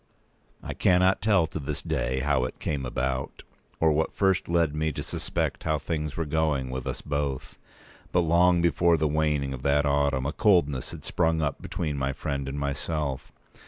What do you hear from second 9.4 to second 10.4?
of that autumn a